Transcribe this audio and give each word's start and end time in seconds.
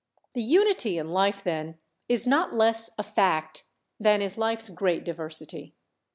The 0.33 0.41
unity 0.41 0.97
in 0.97 1.09
life, 1.11 1.43
then, 1.43 1.77
is 2.09 2.25
not 2.25 2.55
less 2.55 2.89
a 2.97 3.03
fact 3.03 3.65
than 3.99 4.19
is 4.19 4.35
life's 4.35 4.69
great 4.69 5.05
diversity. 5.05 5.75